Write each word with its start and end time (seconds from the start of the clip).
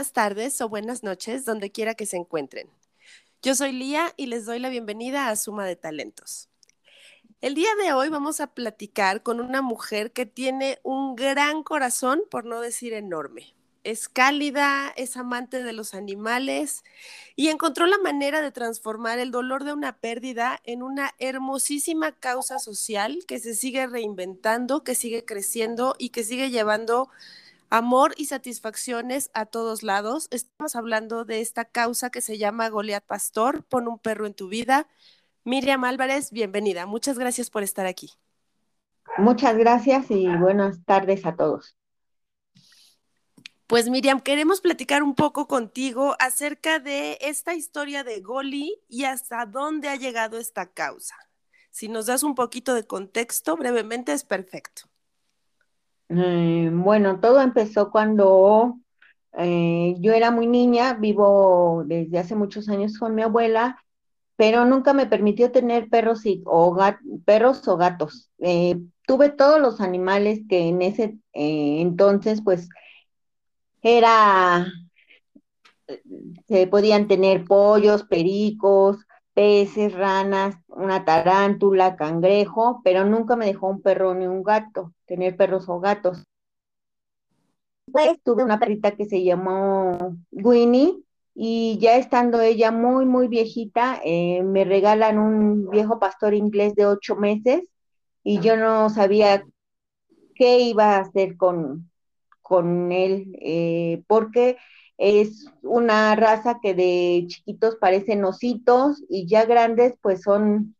buenas 0.00 0.12
tardes 0.14 0.60
o 0.62 0.68
buenas 0.70 1.02
noches, 1.02 1.44
donde 1.44 1.70
quiera 1.70 1.94
que 1.94 2.06
se 2.06 2.16
encuentren. 2.16 2.70
Yo 3.42 3.54
soy 3.54 3.72
Lía 3.72 4.14
y 4.16 4.28
les 4.28 4.46
doy 4.46 4.58
la 4.58 4.70
bienvenida 4.70 5.28
a 5.28 5.36
Suma 5.36 5.66
de 5.66 5.76
Talentos. 5.76 6.48
El 7.42 7.54
día 7.54 7.68
de 7.82 7.92
hoy 7.92 8.08
vamos 8.08 8.40
a 8.40 8.54
platicar 8.54 9.22
con 9.22 9.42
una 9.42 9.60
mujer 9.60 10.12
que 10.12 10.24
tiene 10.24 10.78
un 10.84 11.16
gran 11.16 11.62
corazón, 11.62 12.22
por 12.30 12.46
no 12.46 12.62
decir 12.62 12.94
enorme. 12.94 13.54
Es 13.84 14.08
cálida, 14.08 14.90
es 14.96 15.18
amante 15.18 15.62
de 15.62 15.74
los 15.74 15.92
animales 15.92 16.82
y 17.36 17.48
encontró 17.48 17.84
la 17.84 17.98
manera 17.98 18.40
de 18.40 18.52
transformar 18.52 19.18
el 19.18 19.30
dolor 19.30 19.64
de 19.64 19.74
una 19.74 19.98
pérdida 19.98 20.62
en 20.64 20.82
una 20.82 21.14
hermosísima 21.18 22.12
causa 22.12 22.58
social 22.58 23.18
que 23.28 23.38
se 23.38 23.54
sigue 23.54 23.86
reinventando, 23.86 24.82
que 24.82 24.94
sigue 24.94 25.26
creciendo 25.26 25.94
y 25.98 26.08
que 26.08 26.24
sigue 26.24 26.48
llevando 26.48 27.10
amor 27.70 28.14
y 28.16 28.26
satisfacciones 28.26 29.30
a 29.32 29.46
todos 29.46 29.82
lados. 29.82 30.28
Estamos 30.30 30.76
hablando 30.76 31.24
de 31.24 31.40
esta 31.40 31.64
causa 31.64 32.10
que 32.10 32.20
se 32.20 32.36
llama 32.36 32.68
Goliat 32.68 33.04
Pastor, 33.04 33.64
pon 33.64 33.88
un 33.88 33.98
perro 33.98 34.26
en 34.26 34.34
tu 34.34 34.48
vida. 34.48 34.88
Miriam 35.44 35.84
Álvarez, 35.84 36.32
bienvenida. 36.32 36.84
Muchas 36.86 37.18
gracias 37.18 37.48
por 37.48 37.62
estar 37.62 37.86
aquí. 37.86 38.10
Muchas 39.16 39.56
gracias 39.56 40.10
y 40.10 40.26
buenas 40.36 40.84
tardes 40.84 41.24
a 41.24 41.34
todos. 41.34 41.76
Pues 43.66 43.88
Miriam, 43.88 44.20
queremos 44.20 44.60
platicar 44.60 45.04
un 45.04 45.14
poco 45.14 45.46
contigo 45.46 46.16
acerca 46.18 46.80
de 46.80 47.18
esta 47.20 47.54
historia 47.54 48.02
de 48.02 48.20
Goli 48.20 48.82
y 48.88 49.04
hasta 49.04 49.46
dónde 49.46 49.88
ha 49.88 49.94
llegado 49.94 50.38
esta 50.38 50.72
causa. 50.72 51.14
Si 51.70 51.88
nos 51.88 52.06
das 52.06 52.24
un 52.24 52.34
poquito 52.34 52.74
de 52.74 52.84
contexto, 52.84 53.56
brevemente 53.56 54.12
es 54.12 54.24
perfecto. 54.24 54.89
Eh, 56.10 56.70
bueno, 56.72 57.20
todo 57.20 57.40
empezó 57.40 57.90
cuando 57.90 58.78
eh, 59.38 59.94
yo 60.00 60.12
era 60.12 60.30
muy 60.32 60.46
niña, 60.48 60.94
vivo 60.94 61.84
desde 61.86 62.18
hace 62.18 62.34
muchos 62.34 62.68
años 62.68 62.98
con 62.98 63.14
mi 63.14 63.22
abuela, 63.22 63.78
pero 64.36 64.64
nunca 64.64 64.92
me 64.92 65.06
permitió 65.06 65.52
tener 65.52 65.88
perros, 65.88 66.22
o, 66.46 66.76
perros 67.24 67.66
o 67.68 67.76
gatos. 67.76 68.30
Eh, 68.38 68.76
tuve 69.06 69.28
todos 69.30 69.60
los 69.60 69.80
animales 69.80 70.40
que 70.48 70.68
en 70.68 70.82
ese 70.82 71.16
entonces, 71.32 72.42
pues, 72.42 72.68
era, 73.82 74.66
se 76.48 76.66
podían 76.66 77.08
tener 77.08 77.44
pollos, 77.44 78.02
pericos, 78.04 78.98
peces, 79.34 79.92
ranas, 79.92 80.56
una 80.68 81.04
tarántula, 81.04 81.96
cangrejo, 81.96 82.80
pero 82.84 83.04
nunca 83.04 83.36
me 83.36 83.46
dejó 83.46 83.68
un 83.68 83.82
perro 83.82 84.14
ni 84.14 84.26
un 84.26 84.42
gato, 84.42 84.92
tener 85.06 85.36
perros 85.36 85.68
o 85.68 85.80
gatos. 85.80 86.22
Pues 87.90 88.20
tuve 88.22 88.44
una 88.44 88.58
perrita 88.58 88.92
que 88.92 89.04
se 89.06 89.22
llamó 89.24 90.16
Winnie 90.30 91.02
y 91.34 91.78
ya 91.80 91.96
estando 91.96 92.40
ella 92.40 92.70
muy, 92.70 93.04
muy 93.06 93.28
viejita, 93.28 94.00
eh, 94.04 94.42
me 94.42 94.64
regalan 94.64 95.18
un 95.18 95.70
viejo 95.70 95.98
pastor 95.98 96.34
inglés 96.34 96.74
de 96.74 96.86
ocho 96.86 97.16
meses 97.16 97.62
y 98.22 98.40
yo 98.40 98.56
no 98.56 98.90
sabía 98.90 99.44
qué 100.34 100.60
iba 100.60 100.96
a 100.96 101.00
hacer 101.00 101.36
con, 101.36 101.90
con 102.42 102.92
él, 102.92 103.36
eh, 103.40 104.02
porque 104.06 104.56
es 105.00 105.46
una 105.62 106.14
raza 106.14 106.60
que 106.62 106.74
de 106.74 107.24
chiquitos 107.26 107.76
parecen 107.76 108.22
ositos 108.22 109.02
y 109.08 109.26
ya 109.26 109.46
grandes 109.46 109.94
pues 110.02 110.20
son, 110.20 110.76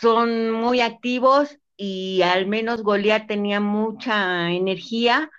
son 0.00 0.50
muy 0.50 0.80
activos 0.80 1.56
y 1.76 2.22
al 2.22 2.48
menos 2.48 2.82
Goliat 2.82 3.28
tenía 3.28 3.60
mucha 3.60 4.50
energía 4.50 5.30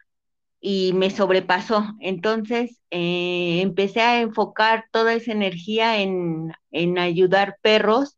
y 0.62 0.94
me 0.94 1.10
sobrepasó. 1.10 1.86
Entonces 2.00 2.80
eh, 2.90 3.60
empecé 3.62 4.00
a 4.00 4.22
enfocar 4.22 4.86
toda 4.92 5.14
esa 5.14 5.34
energía 5.34 6.00
en, 6.02 6.54
ayudar 6.98 7.58
perros, 7.62 8.18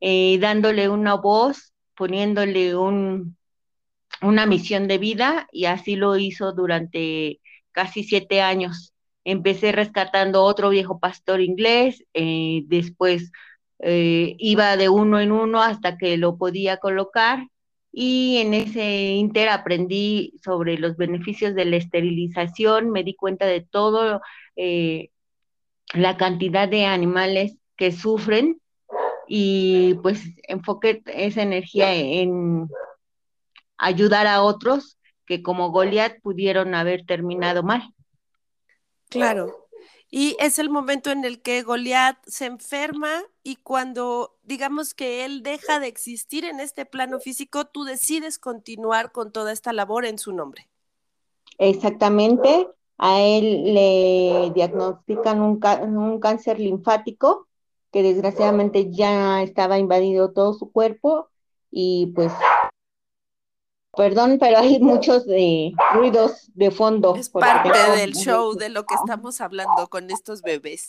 eh, 0.00 0.38
dándole 0.40 0.88
una 0.88 1.16
voz, 1.16 1.74
poniéndole 1.94 2.74
un, 2.76 3.36
una 4.22 4.46
misión 4.46 4.88
de 4.88 4.96
vida 4.96 5.48
y 5.52 5.66
así 5.66 5.96
lo 5.96 6.16
hizo 6.16 6.52
durante 6.52 7.40
casi 7.72 8.04
siete 8.04 8.40
años. 8.40 8.94
Empecé 9.24 9.72
rescatando 9.72 10.42
otro 10.42 10.70
viejo 10.70 10.98
pastor 10.98 11.40
inglés, 11.40 12.04
eh, 12.14 12.62
después 12.66 13.32
eh, 13.80 14.36
iba 14.38 14.76
de 14.76 14.88
uno 14.88 15.20
en 15.20 15.32
uno 15.32 15.62
hasta 15.62 15.98
que 15.98 16.16
lo 16.16 16.36
podía 16.36 16.78
colocar 16.78 17.46
y 17.92 18.38
en 18.38 18.54
ese 18.54 19.12
inter 19.14 19.48
aprendí 19.48 20.34
sobre 20.44 20.78
los 20.78 20.96
beneficios 20.96 21.54
de 21.54 21.64
la 21.64 21.76
esterilización, 21.76 22.90
me 22.90 23.02
di 23.04 23.14
cuenta 23.14 23.46
de 23.46 23.62
todo, 23.62 24.20
eh, 24.56 25.10
la 25.94 26.16
cantidad 26.16 26.68
de 26.68 26.86
animales 26.86 27.56
que 27.76 27.92
sufren 27.92 28.60
y 29.26 29.94
pues 30.02 30.22
enfoqué 30.48 31.02
esa 31.06 31.42
energía 31.42 31.94
en 31.94 32.68
ayudar 33.76 34.26
a 34.26 34.42
otros 34.42 34.98
que 35.30 35.44
como 35.44 35.70
Goliat 35.70 36.20
pudieron 36.22 36.74
haber 36.74 37.06
terminado 37.06 37.62
mal. 37.62 37.94
Claro. 39.08 39.68
Y 40.10 40.36
es 40.40 40.58
el 40.58 40.70
momento 40.70 41.12
en 41.12 41.24
el 41.24 41.40
que 41.40 41.62
Goliat 41.62 42.16
se 42.26 42.46
enferma 42.46 43.22
y 43.44 43.54
cuando 43.54 44.36
digamos 44.42 44.92
que 44.92 45.24
él 45.24 45.44
deja 45.44 45.78
de 45.78 45.86
existir 45.86 46.44
en 46.44 46.58
este 46.58 46.84
plano 46.84 47.20
físico, 47.20 47.66
tú 47.66 47.84
decides 47.84 48.40
continuar 48.40 49.12
con 49.12 49.30
toda 49.30 49.52
esta 49.52 49.72
labor 49.72 50.04
en 50.04 50.18
su 50.18 50.32
nombre. 50.32 50.68
Exactamente. 51.58 52.66
A 52.98 53.20
él 53.20 53.72
le 53.72 54.50
diagnostican 54.52 55.40
un, 55.42 55.60
un 55.96 56.18
cáncer 56.18 56.58
linfático 56.58 57.46
que 57.92 58.02
desgraciadamente 58.02 58.90
ya 58.90 59.44
estaba 59.44 59.78
invadido 59.78 60.32
todo 60.32 60.54
su 60.54 60.72
cuerpo 60.72 61.28
y 61.70 62.08
pues 62.16 62.32
Perdón, 64.00 64.38
pero 64.40 64.56
hay 64.56 64.80
muchos 64.80 65.26
de 65.26 65.74
ruidos 65.92 66.50
de 66.54 66.70
fondo. 66.70 67.14
Es 67.16 67.28
parte 67.28 67.68
del 67.98 68.14
show 68.14 68.54
de 68.54 68.70
lo 68.70 68.86
que 68.86 68.94
estamos 68.94 69.42
hablando 69.42 69.88
con 69.90 70.10
estos 70.10 70.40
bebés. 70.40 70.88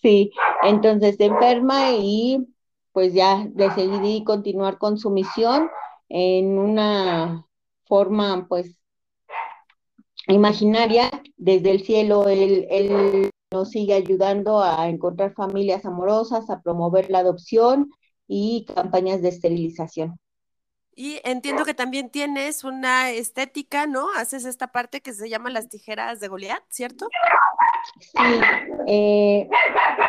Sí, 0.00 0.32
entonces 0.62 1.16
se 1.16 1.26
enferma 1.26 1.90
y 1.92 2.48
pues 2.92 3.12
ya 3.12 3.46
decidí 3.50 4.24
continuar 4.24 4.78
con 4.78 4.96
su 4.96 5.10
misión 5.10 5.68
en 6.08 6.58
una 6.58 7.46
forma 7.84 8.46
pues 8.48 8.80
imaginaria. 10.28 11.10
Desde 11.36 11.72
el 11.72 11.82
cielo 11.84 12.26
él, 12.26 12.66
él 12.70 13.30
nos 13.52 13.68
sigue 13.68 13.92
ayudando 13.92 14.62
a 14.62 14.88
encontrar 14.88 15.34
familias 15.34 15.84
amorosas, 15.84 16.48
a 16.48 16.62
promover 16.62 17.10
la 17.10 17.18
adopción 17.18 17.90
y 18.26 18.64
campañas 18.64 19.20
de 19.20 19.28
esterilización. 19.28 20.18
Y 21.00 21.20
entiendo 21.22 21.64
que 21.64 21.74
también 21.74 22.10
tienes 22.10 22.64
una 22.64 23.12
estética, 23.12 23.86
¿no? 23.86 24.08
Haces 24.16 24.44
esta 24.44 24.72
parte 24.72 25.00
que 25.00 25.12
se 25.12 25.30
llama 25.30 25.48
las 25.48 25.68
tijeras 25.68 26.18
de 26.18 26.26
Goliat, 26.26 26.64
¿cierto? 26.70 27.06
Sí, 28.00 28.40
eh, 28.88 29.48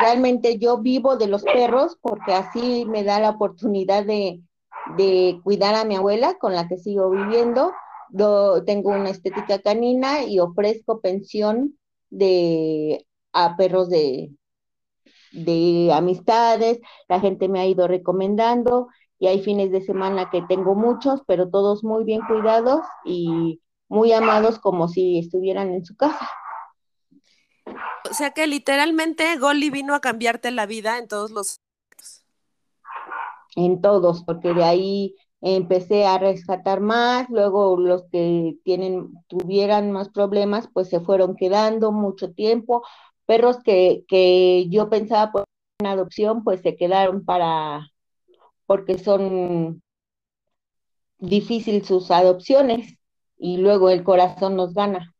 realmente 0.00 0.58
yo 0.58 0.78
vivo 0.78 1.16
de 1.16 1.28
los 1.28 1.44
perros 1.44 1.96
porque 2.02 2.34
así 2.34 2.86
me 2.86 3.04
da 3.04 3.20
la 3.20 3.30
oportunidad 3.30 4.04
de, 4.04 4.42
cuidar 5.44 5.76
a 5.76 5.84
mi 5.84 5.94
abuela 5.94 6.36
con 6.38 6.56
la 6.56 6.66
que 6.66 6.76
sigo 6.76 7.08
viviendo. 7.08 7.72
Tengo 8.66 8.90
una 8.90 9.10
estética 9.10 9.60
canina 9.60 10.24
y 10.24 10.40
ofrezco 10.40 11.00
pensión 11.00 11.78
de 12.08 13.06
a 13.32 13.56
perros 13.56 13.90
de, 13.90 14.32
de 15.30 15.92
amistades, 15.92 16.80
la 17.08 17.20
gente 17.20 17.48
me 17.48 17.60
ha 17.60 17.66
ido 17.66 17.86
recomendando 17.86 18.88
y 19.20 19.26
hay 19.26 19.42
fines 19.42 19.70
de 19.70 19.82
semana 19.82 20.30
que 20.30 20.40
tengo 20.48 20.74
muchos, 20.74 21.20
pero 21.26 21.50
todos 21.50 21.84
muy 21.84 22.04
bien 22.04 22.22
cuidados 22.26 22.80
y 23.04 23.60
muy 23.86 24.12
amados 24.12 24.58
como 24.58 24.88
si 24.88 25.18
estuvieran 25.18 25.70
en 25.72 25.84
su 25.84 25.94
casa. 25.94 26.28
O 28.10 28.14
sea 28.14 28.30
que 28.30 28.46
literalmente 28.46 29.36
Goli 29.36 29.68
vino 29.68 29.94
a 29.94 30.00
cambiarte 30.00 30.50
la 30.50 30.64
vida 30.64 30.96
en 30.96 31.06
todos 31.06 31.30
los 31.30 31.60
en 33.56 33.82
todos, 33.82 34.24
porque 34.24 34.54
de 34.54 34.64
ahí 34.64 35.16
empecé 35.42 36.06
a 36.06 36.16
rescatar 36.16 36.80
más, 36.80 37.28
luego 37.28 37.76
los 37.78 38.04
que 38.10 38.56
tienen, 38.64 39.12
tuvieran 39.26 39.92
más 39.92 40.08
problemas, 40.08 40.68
pues 40.72 40.88
se 40.88 41.00
fueron 41.00 41.36
quedando 41.36 41.92
mucho 41.92 42.32
tiempo. 42.32 42.82
Perros 43.26 43.58
que, 43.62 44.04
que 44.08 44.66
yo 44.70 44.88
pensaba 44.88 45.30
por 45.30 45.44
una 45.80 45.92
adopción, 45.92 46.42
pues 46.42 46.62
se 46.62 46.76
quedaron 46.76 47.24
para, 47.24 47.90
porque 48.70 48.98
son 48.98 49.82
difíciles 51.18 51.88
sus 51.88 52.12
adopciones 52.12 52.94
y 53.36 53.56
luego 53.56 53.90
el 53.90 54.04
corazón 54.04 54.54
nos 54.54 54.74
gana. 54.74 55.12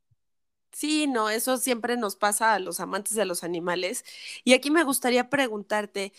Sí, 0.71 1.09
no, 1.09 1.31
eso 1.31 1.57
siempre 1.57 1.97
nos 1.97 2.15
pasa 2.15 2.55
a 2.55 2.61
los 2.61 2.79
amantes 2.79 3.17
de 3.17 3.25
los 3.25 3.43
animales. 3.43 4.05
Y 4.45 4.53
aquí 4.53 4.71
me 4.71 4.85
gustaría 4.85 5.31
preguntarte, 5.31 6.13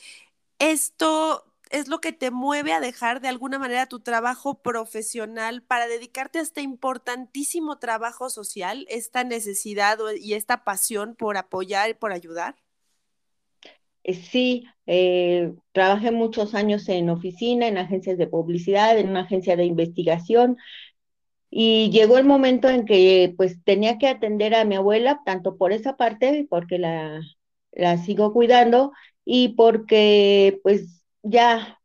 ¿esto 0.60 1.45
es 1.69 1.88
lo 1.88 2.01
que 2.01 2.12
te 2.12 2.31
mueve 2.31 2.74
a 2.74 2.81
dejar 2.81 3.22
de 3.22 3.30
alguna 3.30 3.60
manera 3.60 3.86
tu 3.86 4.01
trabajo 4.01 4.62
profesional 4.62 5.63
para 5.63 5.88
dedicarte 5.88 6.39
a 6.39 6.42
este 6.42 6.60
importantísimo 6.60 7.80
trabajo 7.80 8.30
social, 8.30 8.86
esta 8.89 9.24
necesidad 9.24 10.00
y 10.19 10.33
esta 10.33 10.66
pasión 10.66 11.16
por 11.16 11.38
apoyar 11.38 11.92
y 11.92 11.94
por 11.94 12.12
ayudar? 12.12 12.57
Eh, 14.03 14.13
sí, 14.13 14.65
eh, 14.88 15.53
trabajé 15.71 16.12
muchos 16.12 16.56
años 16.56 16.88
en 16.89 17.09
oficina, 17.09 17.68
en 17.68 17.77
agencias 17.77 18.18
de 18.18 18.27
publicidad, 18.27 18.98
en 18.98 19.09
una 19.09 19.21
agencia 19.21 19.56
de 19.56 19.65
investigación 19.65 20.57
y 21.51 21.92
llegó 21.92 22.18
el 22.18 22.25
momento 22.25 22.69
en 22.69 22.86
que 22.86 23.33
pues 23.38 23.62
tenía 23.65 23.98
que 23.98 24.07
atender 24.07 24.56
a 24.56 24.65
mi 24.65 24.75
abuela, 24.75 25.21
tanto 25.25 25.57
por 25.57 25.74
esa 25.74 25.98
parte, 25.98 26.48
porque 26.50 26.80
la, 26.80 27.21
la 27.74 27.98
sigo 27.98 28.33
cuidando, 28.33 28.94
y 29.25 29.50
porque 29.50 30.59
pues 30.63 31.04
ya 31.24 31.80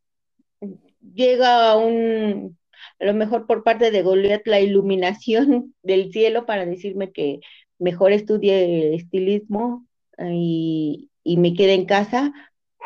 llega 1.14 1.76
un, 1.76 2.56
a 3.00 3.04
lo 3.06 3.14
mejor 3.14 3.46
por 3.46 3.64
parte 3.64 3.90
de 3.90 4.02
Goliat, 4.02 4.46
la 4.46 4.60
iluminación 4.60 5.74
del 5.82 6.12
cielo 6.12 6.46
para 6.46 6.64
decirme 6.64 7.12
que 7.12 7.40
mejor 7.78 8.12
estudie 8.12 8.94
estilismo 8.94 9.86
eh, 10.18 10.30
y, 10.32 11.10
y 11.26 11.36
me 11.38 11.54
quede 11.54 11.74
en 11.74 11.86
casa. 11.86 12.32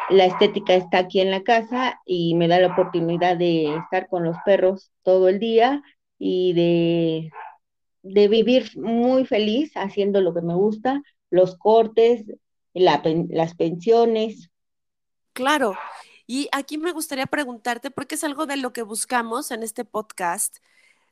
La 0.09 0.25
estética 0.25 0.75
está 0.75 0.99
aquí 0.99 1.21
en 1.21 1.31
la 1.31 1.43
casa 1.43 2.01
y 2.07 2.35
me 2.35 2.49
da 2.49 2.59
la 2.59 2.69
oportunidad 2.69 3.37
de 3.37 3.77
estar 3.77 4.09
con 4.09 4.25
los 4.25 4.37
perros 4.47 4.91
todo 5.03 5.29
el 5.29 5.39
día 5.39 5.83
y 6.19 6.55
de, 6.55 7.31
de 8.03 8.29
vivir 8.29 8.79
muy 8.79 9.27
feliz 9.27 9.73
haciendo 9.77 10.23
lo 10.23 10.33
que 10.33 10.41
me 10.41 10.55
gusta, 10.55 11.03
los 11.29 11.57
cortes, 11.59 12.25
las 12.73 13.55
pensiones. 13.55 14.51
Claro. 15.35 15.77
Y 16.27 16.49
aquí 16.53 16.79
me 16.79 16.93
gustaría 16.93 17.27
preguntarte, 17.27 17.91
porque 17.91 18.15
es 18.15 18.25
algo 18.25 18.47
de 18.47 18.57
lo 18.57 18.73
que 18.73 18.83
buscamos 18.83 19.51
en 19.51 19.63
este 19.63 19.85
podcast. 19.85 20.59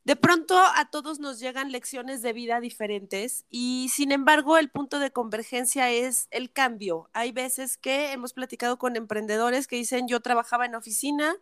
De 0.08 0.16
pronto 0.16 0.56
a 0.58 0.88
todos 0.90 1.20
nos 1.20 1.38
llegan 1.38 1.70
lecciones 1.70 2.22
de 2.22 2.32
vida 2.32 2.60
diferentes 2.60 3.44
y 3.50 3.90
sin 3.92 4.10
embargo 4.10 4.56
el 4.56 4.70
punto 4.70 5.00
de 5.00 5.10
convergencia 5.10 5.90
es 5.90 6.28
el 6.30 6.50
cambio. 6.50 7.10
Hay 7.12 7.30
veces 7.30 7.76
que 7.76 8.12
hemos 8.12 8.32
platicado 8.32 8.78
con 8.78 8.96
emprendedores 8.96 9.66
que 9.66 9.76
dicen 9.76 10.08
yo 10.08 10.20
trabajaba 10.20 10.64
en 10.64 10.76
oficina 10.76 11.36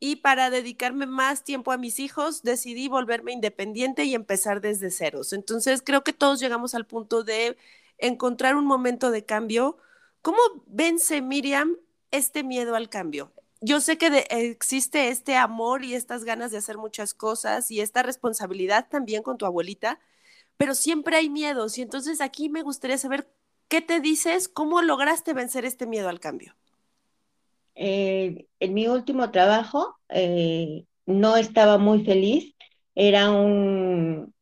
y 0.00 0.16
para 0.16 0.50
dedicarme 0.50 1.06
más 1.06 1.44
tiempo 1.44 1.70
a 1.70 1.76
mis 1.76 2.00
hijos 2.00 2.42
decidí 2.42 2.88
volverme 2.88 3.34
independiente 3.34 4.02
y 4.02 4.16
empezar 4.16 4.60
desde 4.60 4.90
ceros. 4.90 5.32
Entonces 5.32 5.80
creo 5.80 6.02
que 6.02 6.12
todos 6.12 6.40
llegamos 6.40 6.74
al 6.74 6.88
punto 6.88 7.22
de 7.22 7.56
encontrar 7.98 8.56
un 8.56 8.66
momento 8.66 9.12
de 9.12 9.24
cambio. 9.24 9.76
¿Cómo 10.22 10.40
vence 10.66 11.22
Miriam 11.22 11.76
este 12.10 12.42
miedo 12.42 12.74
al 12.74 12.88
cambio? 12.88 13.32
Yo 13.64 13.80
sé 13.80 13.96
que 13.96 14.26
existe 14.28 15.08
este 15.08 15.36
amor 15.36 15.84
y 15.84 15.94
estas 15.94 16.24
ganas 16.24 16.50
de 16.50 16.58
hacer 16.58 16.78
muchas 16.78 17.14
cosas 17.14 17.70
y 17.70 17.80
esta 17.80 18.02
responsabilidad 18.02 18.88
también 18.90 19.22
con 19.22 19.38
tu 19.38 19.46
abuelita, 19.46 20.00
pero 20.56 20.74
siempre 20.74 21.14
hay 21.16 21.30
miedos 21.30 21.78
y 21.78 21.82
entonces 21.82 22.20
aquí 22.20 22.48
me 22.48 22.62
gustaría 22.62 22.98
saber 22.98 23.28
qué 23.68 23.80
te 23.80 24.00
dices, 24.00 24.48
cómo 24.48 24.82
lograste 24.82 25.32
vencer 25.32 25.64
este 25.64 25.86
miedo 25.86 26.08
al 26.08 26.18
cambio. 26.18 26.56
Eh, 27.76 28.46
en 28.58 28.74
mi 28.74 28.88
último 28.88 29.30
trabajo 29.30 29.96
eh, 30.08 30.84
no 31.06 31.36
estaba 31.36 31.78
muy 31.78 32.04
feliz, 32.04 32.56
era 32.96 33.30
un, 33.30 34.34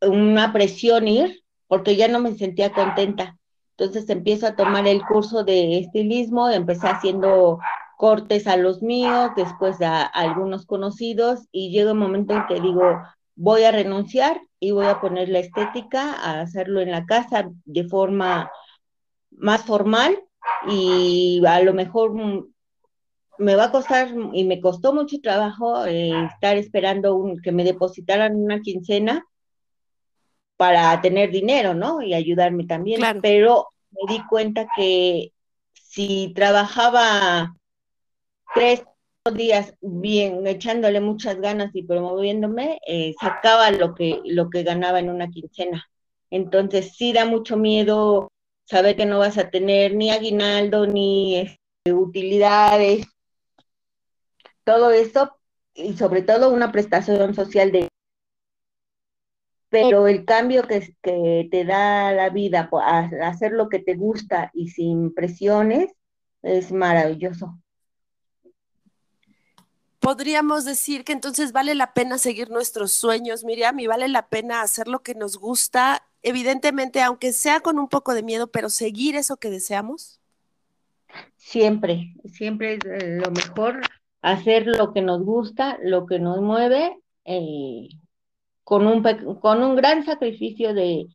una 0.00 0.52
presión 0.52 1.08
ir 1.08 1.42
porque 1.66 1.96
ya 1.96 2.06
no 2.06 2.20
me 2.20 2.36
sentía 2.36 2.72
contenta. 2.72 3.36
Entonces 3.76 4.08
empiezo 4.08 4.46
a 4.46 4.54
tomar 4.54 4.86
el 4.86 5.04
curso 5.04 5.42
de 5.42 5.78
estilismo, 5.78 6.48
empecé 6.48 6.86
haciendo 6.86 7.58
cortes 7.96 8.46
a 8.46 8.56
los 8.56 8.82
míos, 8.82 9.30
después 9.36 9.80
a, 9.82 10.02
algunos 10.02 10.64
conocidos 10.64 11.48
y 11.50 11.70
llega 11.70 11.92
un 11.92 11.98
momento 11.98 12.34
en 12.34 12.46
que 12.46 12.60
digo, 12.60 13.00
voy 13.34 13.64
a 13.64 13.72
renunciar 13.72 14.40
y 14.60 14.70
voy 14.70 14.86
a 14.86 15.00
poner 15.00 15.28
la 15.28 15.40
estética, 15.40 16.12
a 16.12 16.40
hacerlo 16.40 16.80
en 16.80 16.92
la 16.92 17.04
casa 17.04 17.50
de 17.64 17.84
forma 17.88 18.50
más 19.30 19.64
formal 19.64 20.22
y 20.68 21.42
a 21.44 21.60
lo 21.62 21.74
mejor 21.74 22.12
me 23.38 23.56
va 23.56 23.64
a 23.64 23.72
costar 23.72 24.14
y 24.32 24.44
me 24.44 24.60
costó 24.60 24.94
mucho 24.94 25.20
trabajo 25.20 25.84
eh, 25.86 26.12
estar 26.32 26.56
esperando 26.56 27.16
un, 27.16 27.40
que 27.40 27.50
me 27.50 27.64
depositaran 27.64 28.36
una 28.36 28.60
quincena 28.60 29.26
para 30.56 31.00
tener 31.00 31.30
dinero, 31.30 31.74
¿no? 31.74 32.02
Y 32.02 32.14
ayudarme 32.14 32.66
también. 32.66 33.00
Pero 33.22 33.68
me 33.90 34.14
di 34.14 34.22
cuenta 34.26 34.66
que 34.76 35.32
si 35.72 36.32
trabajaba 36.34 37.54
tres 38.54 38.84
días 39.32 39.74
bien, 39.80 40.46
echándole 40.46 41.00
muchas 41.00 41.40
ganas 41.40 41.70
y 41.74 41.82
promoviéndome, 41.82 42.78
eh, 42.86 43.14
sacaba 43.20 43.70
lo 43.70 43.94
que, 43.94 44.20
lo 44.24 44.50
que 44.50 44.62
ganaba 44.62 44.98
en 45.00 45.10
una 45.10 45.30
quincena. 45.30 45.88
Entonces 46.30 46.94
sí 46.96 47.12
da 47.12 47.24
mucho 47.24 47.56
miedo 47.56 48.30
saber 48.64 48.96
que 48.96 49.06
no 49.06 49.18
vas 49.18 49.38
a 49.38 49.50
tener 49.50 49.94
ni 49.94 50.10
aguinaldo, 50.10 50.86
ni 50.86 51.36
este, 51.36 51.92
utilidades, 51.92 53.06
todo 54.64 54.90
eso, 54.90 55.36
y 55.74 55.96
sobre 55.96 56.22
todo 56.22 56.50
una 56.50 56.72
prestación 56.72 57.34
social 57.34 57.72
de 57.72 57.88
pero 59.82 60.06
el 60.06 60.24
cambio 60.24 60.62
que, 60.68 60.94
que, 61.02 61.48
te 61.50 61.64
da 61.64 62.12
la 62.12 62.30
vida 62.30 62.68
a 62.72 63.10
hacer 63.26 63.52
lo 63.52 63.68
que 63.68 63.80
te 63.80 63.94
gusta 63.94 64.50
y 64.54 64.68
sin 64.68 65.12
presiones 65.12 65.90
es 66.42 66.70
maravilloso. 66.70 67.58
Podríamos 69.98 70.64
decir 70.64 71.02
que 71.02 71.12
entonces 71.12 71.52
vale 71.52 71.74
la 71.74 71.94
pena 71.94 72.18
seguir 72.18 72.50
nuestros 72.50 72.92
sueños, 72.92 73.42
Miriam, 73.42 73.78
y 73.80 73.86
vale 73.86 74.06
la 74.08 74.28
pena 74.28 74.60
hacer 74.60 74.86
lo 74.86 75.02
que 75.02 75.14
nos 75.14 75.38
gusta, 75.38 76.06
evidentemente, 76.22 77.02
aunque 77.02 77.32
sea 77.32 77.60
con 77.60 77.78
un 77.78 77.88
poco 77.88 78.14
de 78.14 78.22
miedo, 78.22 78.48
pero 78.48 78.68
seguir 78.68 79.16
eso 79.16 79.38
que 79.38 79.50
deseamos. 79.50 80.20
Siempre, 81.36 82.14
siempre 82.32 82.74
es 82.74 82.80
eh, 82.84 83.18
lo 83.24 83.30
mejor 83.30 83.80
hacer 84.20 84.66
lo 84.66 84.92
que 84.92 85.00
nos 85.00 85.24
gusta, 85.24 85.78
lo 85.82 86.06
que 86.06 86.18
nos 86.18 86.40
mueve. 86.40 86.98
Eh, 87.24 87.88
con 88.64 88.86
un, 88.86 89.02
con 89.40 89.62
un 89.62 89.76
gran 89.76 90.04
sacrificio 90.04 90.74
de 90.74 91.06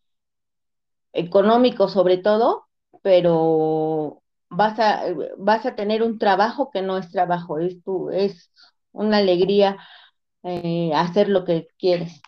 económico 1.11 1.87
sobre 1.89 2.17
todo, 2.17 2.67
pero 3.01 4.21
vas 4.49 4.79
a, 4.79 5.03
vas 5.37 5.65
a 5.65 5.75
tener 5.75 6.03
un 6.03 6.19
trabajo 6.19 6.69
que 6.71 6.81
no 6.81 6.97
es 6.97 7.11
trabajo, 7.11 7.59
es, 7.59 7.83
tu, 7.83 8.09
es 8.11 8.51
una 8.91 9.17
alegría 9.17 9.77
eh, 10.43 10.91
hacer 10.93 11.29
lo 11.29 11.45
que 11.45 11.67
quieres. 11.77 12.21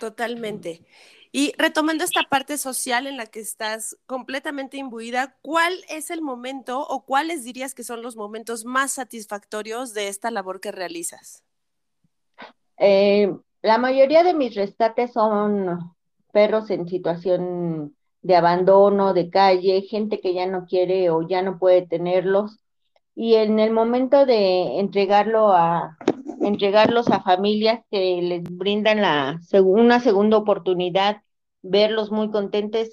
Totalmente. 0.00 0.84
Y 1.32 1.52
retomando 1.58 2.04
esta 2.04 2.22
parte 2.22 2.58
social 2.58 3.06
en 3.08 3.16
la 3.16 3.26
que 3.26 3.40
estás 3.40 3.96
completamente 4.06 4.76
imbuida, 4.76 5.36
¿cuál 5.42 5.72
es 5.88 6.10
el 6.10 6.22
momento 6.22 6.80
o 6.80 7.04
cuáles 7.04 7.42
dirías 7.42 7.74
que 7.74 7.82
son 7.82 8.02
los 8.02 8.14
momentos 8.14 8.64
más 8.64 8.92
satisfactorios 8.92 9.94
de 9.94 10.08
esta 10.08 10.30
labor 10.30 10.60
que 10.60 10.70
realizas? 10.70 11.42
Eh, 12.86 13.34
la 13.62 13.78
mayoría 13.78 14.22
de 14.22 14.34
mis 14.34 14.54
rescates 14.54 15.14
son 15.14 15.94
perros 16.32 16.68
en 16.68 16.86
situación 16.86 17.96
de 18.20 18.36
abandono, 18.36 19.14
de 19.14 19.30
calle, 19.30 19.80
gente 19.88 20.20
que 20.20 20.34
ya 20.34 20.44
no 20.46 20.66
quiere 20.66 21.08
o 21.08 21.26
ya 21.26 21.40
no 21.40 21.58
puede 21.58 21.86
tenerlos. 21.86 22.58
Y 23.14 23.36
en 23.36 23.58
el 23.58 23.70
momento 23.70 24.26
de 24.26 24.80
entregarlos 24.80 25.54
a 27.08 27.22
familias 27.24 27.80
que 27.90 28.20
les 28.20 28.42
brindan 28.42 29.00
la, 29.00 29.40
una 29.62 30.00
segunda 30.00 30.36
oportunidad, 30.36 31.22
verlos 31.62 32.10
muy 32.12 32.30
contentos 32.30 32.90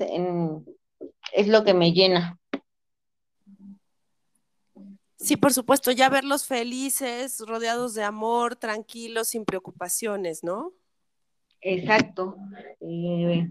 es 1.33 1.47
lo 1.49 1.65
que 1.65 1.73
me 1.73 1.91
llena. 1.91 2.39
Sí, 5.21 5.37
por 5.37 5.53
supuesto, 5.53 5.91
ya 5.91 6.09
verlos 6.09 6.47
felices, 6.47 7.43
rodeados 7.47 7.93
de 7.93 8.03
amor, 8.03 8.55
tranquilos, 8.55 9.27
sin 9.29 9.45
preocupaciones, 9.45 10.43
¿no? 10.43 10.73
Exacto. 11.61 12.35
Eh, 12.79 13.47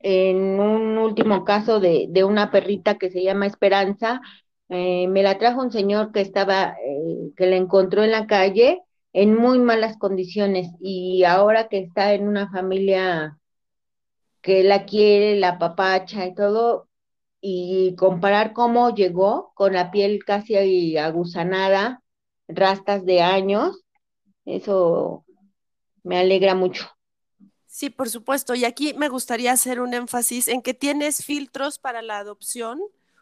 en 0.00 0.36
un 0.58 0.96
último 0.96 1.44
caso 1.44 1.78
de, 1.78 2.24
una 2.24 2.50
perrita 2.50 2.96
que 2.96 3.10
se 3.10 3.22
llama 3.22 3.46
Esperanza, 3.46 4.22
eh, 4.70 5.06
me 5.08 5.22
la 5.22 5.36
trajo 5.36 5.60
un 5.60 5.70
señor 5.70 6.10
que 6.10 6.22
estaba, 6.22 6.74
eh, 6.82 7.32
que 7.36 7.46
la 7.46 7.56
encontró 7.56 8.02
en 8.02 8.10
la 8.10 8.26
calle 8.26 8.80
en 9.12 9.36
muy 9.36 9.58
malas 9.58 9.98
condiciones 9.98 10.68
y 10.80 11.24
ahora 11.24 11.68
que 11.68 11.78
está 11.80 12.14
en 12.14 12.26
una 12.26 12.50
familia 12.50 13.38
que 14.40 14.64
la 14.64 14.86
quiere, 14.86 15.36
la 15.36 15.58
papacha 15.58 16.26
y 16.26 16.34
todo, 16.34 16.88
y 17.46 17.94
comparar 17.96 18.54
cómo 18.54 18.94
llegó 18.94 19.52
con 19.52 19.74
la 19.74 19.90
piel 19.90 20.24
casi 20.24 20.96
agusanada, 20.96 22.02
rastas 22.48 23.04
de 23.04 23.20
años, 23.20 23.84
eso 24.46 25.26
me 26.02 26.16
alegra 26.16 26.54
mucho. 26.54 26.88
Sí, 27.66 27.90
por 27.90 28.08
supuesto. 28.08 28.54
Y 28.54 28.64
aquí 28.64 28.94
me 28.94 29.10
gustaría 29.10 29.52
hacer 29.52 29.82
un 29.82 29.92
énfasis 29.92 30.48
en 30.48 30.62
que 30.62 30.72
tienes 30.72 31.22
filtros 31.22 31.78
para 31.78 32.00
la 32.00 32.16
adopción 32.16 32.80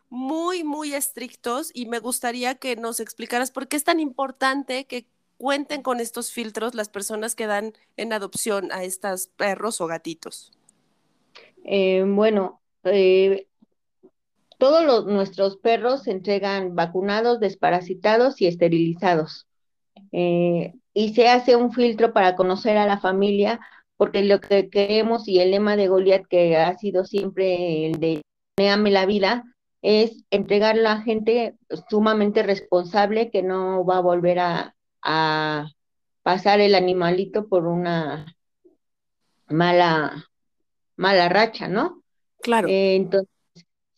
muy, 0.09 0.63
muy 0.63 0.95
estrictos 0.95 1.73
y 1.75 1.87
me 1.87 1.99
gustaría 1.99 2.55
que 2.55 2.77
nos 2.77 3.01
explicaras 3.01 3.51
por 3.51 3.67
qué 3.67 3.75
es 3.75 3.83
tan 3.83 3.99
importante 3.99 4.85
que 4.85 5.09
cuenten 5.37 5.83
con 5.83 5.99
estos 5.99 6.31
filtros 6.31 6.77
las 6.77 6.89
personas 6.89 7.35
que 7.35 7.49
dan 7.49 7.73
en 7.97 8.13
adopción 8.13 8.71
a 8.71 8.85
estos 8.85 9.27
perros 9.27 9.81
o 9.81 9.89
gatitos. 9.89 10.53
Eh, 11.65 12.05
bueno, 12.07 12.61
eh, 12.85 13.49
todos 14.63 14.85
los, 14.85 15.07
nuestros 15.07 15.57
perros 15.57 16.05
se 16.05 16.13
entregan 16.13 16.77
vacunados, 16.77 17.41
desparasitados 17.41 18.41
y 18.41 18.47
esterilizados. 18.47 19.49
Eh, 20.13 20.75
y 20.95 21.15
se 21.15 21.29
hace 21.29 21.57
un 21.57 21.73
filtro 21.73 22.13
para 22.13 22.37
conocer 22.37 22.77
a 22.77 22.87
la 22.87 23.01
familia, 23.01 23.59
porque 23.97 24.23
lo 24.23 24.41
que 24.41 24.71
queremos 24.71 25.27
y 25.27 25.41
el 25.41 25.51
lema 25.51 25.75
de 25.75 25.89
Goliath, 25.89 26.29
que 26.29 26.57
ha 26.57 26.79
sido 26.79 27.05
siempre 27.05 27.87
el 27.87 27.99
de 27.99 28.23
Neame 28.57 28.93
la 28.93 29.05
vida, 29.05 29.43
es 29.83 30.23
entregar 30.31 30.77
a 30.77 30.81
la 30.81 31.03
gente 31.03 31.57
sumamente 31.91 32.45
responsable 32.45 33.33
que 33.33 33.43
no 33.43 33.85
va 33.85 33.97
a 33.97 34.03
volver 34.03 34.39
a, 34.39 34.77
a 35.03 35.67
pasar 36.23 36.61
el 36.61 36.77
animalito 36.77 37.49
por 37.49 37.67
una 37.67 38.37
mala, 39.49 40.29
mala 40.95 41.29
racha, 41.29 41.67
¿no? 41.67 42.05
Claro. 42.41 42.69
Eh, 42.69 42.95
entonces, 42.95 43.32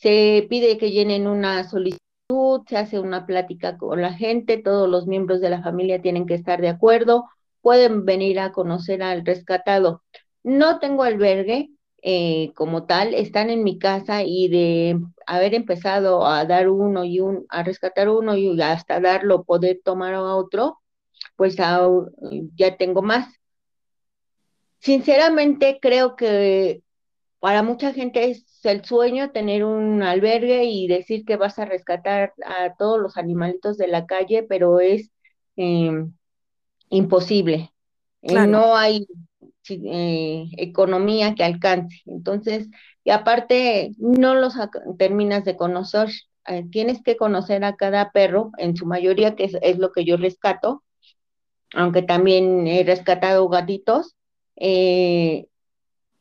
se 0.05 0.47
pide 0.51 0.77
que 0.77 0.91
llenen 0.91 1.27
una 1.27 1.67
solicitud, 1.67 2.61
se 2.69 2.77
hace 2.77 3.01
una 3.01 3.25
plática 3.25 3.79
con 3.79 4.03
la 4.03 4.13
gente, 4.13 4.59
todos 4.59 4.87
los 4.87 5.07
miembros 5.07 5.41
de 5.41 5.49
la 5.49 5.63
familia 5.63 6.03
tienen 6.03 6.27
que 6.27 6.35
estar 6.35 6.61
de 6.61 6.69
acuerdo, 6.69 7.25
pueden 7.63 8.05
venir 8.05 8.39
a 8.39 8.53
conocer 8.53 9.03
al 9.03 9.25
rescatado. 9.25 10.03
No 10.43 10.79
tengo 10.79 11.05
albergue 11.05 11.71
eh, 12.03 12.53
como 12.55 12.85
tal, 12.85 13.15
están 13.15 13.49
en 13.49 13.65
mi 13.65 13.79
casa 13.79 14.23
y 14.25 14.49
de 14.49 15.01
haber 15.27 15.55
empezado 15.55 16.27
a 16.27 16.45
dar 16.45 16.69
uno 16.69 17.07
y 17.07 17.21
un, 17.21 17.47
a 17.49 17.63
rescatar 17.63 18.11
uno 18.11 18.37
y 18.37 18.61
hasta 18.61 19.01
darlo, 19.01 19.45
poder 19.45 19.81
tomar 19.83 20.13
a 20.13 20.37
otro, 20.37 20.83
pues 21.35 21.57
ya 21.57 22.77
tengo 22.77 23.01
más. 23.01 23.35
Sinceramente 24.81 25.79
creo 25.81 26.15
que 26.15 26.84
para 27.45 27.63
mucha 27.63 27.93
gente 27.93 28.31
es 28.31 28.65
el 28.65 28.87
sueño 28.87 29.31
tener 29.31 29.67
un 29.67 30.03
albergue 30.03 30.65
y 30.65 30.89
decir 30.89 31.27
que 31.27 31.37
vas 31.37 31.59
a 31.59 31.67
rescatar 31.67 32.33
a 32.43 32.75
todos 32.75 32.99
los 32.99 33.19
animalitos 33.19 33.77
de 33.77 33.87
la 33.87 34.07
calle, 34.07 34.45
pero 34.45 34.81
es 34.81 35.11
em, 35.55 36.15
imposible. 36.89 37.71
Eh, 38.23 38.47
no 38.47 38.75
hay 38.75 39.07
eh, 39.69 40.47
economía 40.57 41.35
que 41.35 41.45
alcance. 41.45 42.01
Entonces, 42.07 42.71
y 43.05 43.11
aparte, 43.11 43.93
no 43.99 44.35
los 44.35 44.55
terminas 44.97 45.45
de 45.45 45.55
conocer. 45.55 46.09
Eh, 46.47 46.65
tienes 46.71 47.03
que 47.03 47.19
conocer 47.19 47.63
a 47.65 47.77
cada 47.77 48.11
perro, 48.11 48.53
en 48.57 48.75
su 48.75 48.87
mayoría, 48.87 49.37
que 49.37 49.51
es 49.61 49.79
lo 49.79 49.93
que 49.93 50.07
yo 50.07 50.17
rescato, 50.17 50.83
aunque 51.75 52.01
también 52.01 52.67
he 52.67 52.85
rescatado 52.85 53.47
gatitos, 53.51 54.17
eh, 54.57 55.49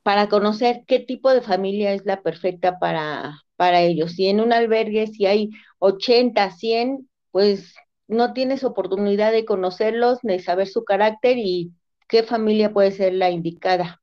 para 0.04 0.30
conocer 0.30 0.84
qué 0.88 1.00
tipo 1.00 1.34
de 1.34 1.42
familia 1.42 1.94
es 1.94 2.06
la 2.06 2.22
perfecta 2.22 2.80
para, 2.80 3.42
para 3.56 3.82
ellos. 3.82 4.14
Si 4.14 4.28
en 4.28 4.42
un 4.42 4.54
albergue, 4.54 5.08
si 5.08 5.26
hay 5.26 5.50
80, 5.80 6.52
100, 6.52 7.10
pues 7.32 7.76
no 8.08 8.34
tienes 8.34 8.64
oportunidad 8.64 9.32
de 9.32 9.46
conocerlos, 9.46 10.20
de 10.22 10.40
saber 10.40 10.68
su 10.68 10.84
carácter 10.84 11.38
y 11.38 11.72
qué 12.08 12.24
familia 12.24 12.74
puede 12.74 12.92
ser 12.92 13.14
la 13.14 13.32
indicada. 13.32 14.02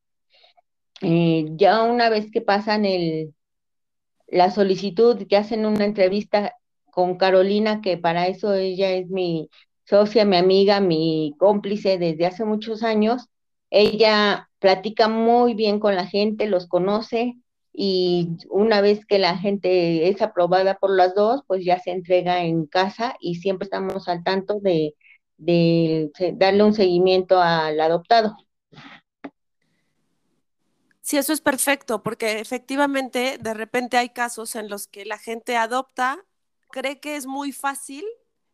Eh, 1.02 1.46
ya 1.52 1.82
una 1.82 2.10
vez 2.10 2.30
que 2.30 2.40
pasan 2.40 2.84
el, 2.84 3.34
la 4.26 4.50
solicitud, 4.50 5.26
que 5.28 5.36
hacen 5.36 5.66
una 5.66 5.84
entrevista 5.84 6.54
con 6.90 7.16
Carolina, 7.16 7.80
que 7.80 7.98
para 7.98 8.26
eso 8.26 8.54
ella 8.54 8.90
es 8.90 9.08
mi, 9.08 9.48
socia, 9.84 10.24
mi 10.24 10.36
amiga, 10.36 10.80
mi 10.80 11.34
cómplice 11.38 11.98
desde 11.98 12.26
hace 12.26 12.44
muchos 12.44 12.82
años. 12.84 13.28
Ella 13.70 14.49
platica 14.60 15.08
muy 15.08 15.54
bien 15.54 15.80
con 15.80 15.96
la 15.96 16.06
gente, 16.06 16.46
los 16.46 16.68
conoce 16.68 17.34
y 17.72 18.28
una 18.48 18.80
vez 18.80 19.06
que 19.06 19.18
la 19.18 19.38
gente 19.38 20.08
es 20.08 20.22
aprobada 20.22 20.78
por 20.78 20.94
las 20.94 21.14
dos, 21.14 21.42
pues 21.46 21.64
ya 21.64 21.78
se 21.78 21.90
entrega 21.90 22.44
en 22.44 22.66
casa 22.66 23.16
y 23.20 23.36
siempre 23.36 23.64
estamos 23.64 24.06
al 24.08 24.22
tanto 24.22 24.60
de, 24.60 24.94
darle 25.38 26.62
un 26.62 26.74
seguimiento 26.74 27.40
al 27.40 27.80
adoptado. 27.80 28.36
Sí, 31.00 31.16
eso 31.16 31.32
es 31.32 31.40
perfecto, 31.40 32.02
porque 32.02 32.38
efectivamente 32.38 33.38
de 33.40 33.54
repente 33.54 33.96
hay 33.96 34.10
casos 34.10 34.54
en 34.54 34.68
los 34.68 34.86
que 34.86 35.04
la 35.06 35.18
gente 35.18 35.56
adopta, 35.56 36.18
cree 36.70 37.00
que 37.00 37.16
es 37.16 37.26
muy 37.26 37.52
fácil 37.52 38.04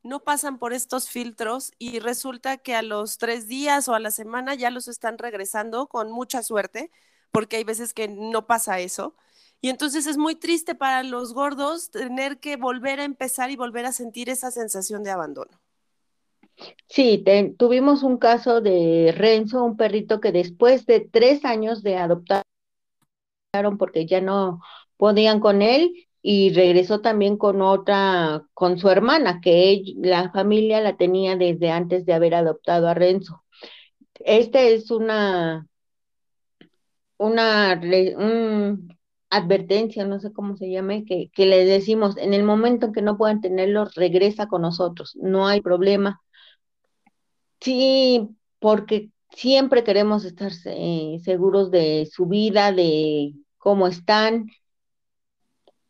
no 0.06 0.20
pasan 0.20 0.58
por 0.58 0.72
estos 0.72 1.08
filtros 1.08 1.72
y 1.78 1.98
resulta 1.98 2.56
que 2.58 2.74
a 2.74 2.82
los 2.82 3.18
tres 3.18 3.48
días 3.48 3.88
o 3.88 3.94
a 3.94 4.00
la 4.00 4.10
semana 4.10 4.54
ya 4.54 4.70
los 4.70 4.88
están 4.88 5.18
regresando 5.18 5.88
con 5.88 6.10
mucha 6.10 6.42
suerte, 6.42 6.90
porque 7.30 7.56
hay 7.56 7.64
veces 7.64 7.92
que 7.92 8.08
no 8.08 8.46
pasa 8.46 8.80
eso. 8.80 9.14
Y 9.60 9.68
entonces 9.68 10.06
es 10.06 10.16
muy 10.16 10.34
triste 10.34 10.74
para 10.74 11.02
los 11.02 11.34
gordos 11.34 11.90
tener 11.90 12.38
que 12.38 12.56
volver 12.56 13.00
a 13.00 13.04
empezar 13.04 13.50
y 13.50 13.56
volver 13.56 13.86
a 13.86 13.92
sentir 13.92 14.28
esa 14.28 14.50
sensación 14.50 15.02
de 15.02 15.10
abandono. 15.10 15.60
Sí, 16.88 17.24
tuvimos 17.58 18.02
un 18.02 18.16
caso 18.16 18.60
de 18.60 19.12
Renzo, 19.16 19.62
un 19.62 19.76
perrito 19.76 20.20
que 20.20 20.32
después 20.32 20.86
de 20.86 21.00
tres 21.00 21.44
años 21.44 21.82
de 21.82 21.96
adoptar, 21.96 22.42
porque 23.78 24.06
ya 24.06 24.20
no 24.20 24.60
podían 24.96 25.40
con 25.40 25.62
él, 25.62 26.05
y 26.28 26.52
regresó 26.52 27.00
también 27.00 27.36
con 27.36 27.62
otra, 27.62 28.42
con 28.52 28.80
su 28.80 28.88
hermana, 28.90 29.40
que 29.40 29.80
la 29.98 30.32
familia 30.32 30.80
la 30.80 30.96
tenía 30.96 31.36
desde 31.36 31.70
antes 31.70 32.04
de 32.04 32.14
haber 32.14 32.34
adoptado 32.34 32.88
a 32.88 32.94
Renzo. 32.94 33.44
Esta 34.14 34.60
es 34.60 34.90
una, 34.90 35.68
una 37.16 37.80
advertencia, 39.30 40.04
no 40.04 40.18
sé 40.18 40.32
cómo 40.32 40.56
se 40.56 40.68
llame, 40.68 41.04
que, 41.04 41.30
que 41.32 41.46
le 41.46 41.64
decimos, 41.64 42.16
en 42.16 42.34
el 42.34 42.42
momento 42.42 42.86
en 42.86 42.92
que 42.92 43.02
no 43.02 43.16
puedan 43.16 43.40
tenerlos, 43.40 43.94
regresa 43.94 44.48
con 44.48 44.62
nosotros, 44.62 45.16
no 45.22 45.46
hay 45.46 45.60
problema. 45.60 46.20
Sí, 47.60 48.30
porque 48.58 49.10
siempre 49.30 49.84
queremos 49.84 50.24
estar 50.24 50.50
eh, 50.64 51.20
seguros 51.22 51.70
de 51.70 52.08
su 52.12 52.26
vida, 52.26 52.72
de 52.72 53.32
cómo 53.58 53.86
están, 53.86 54.48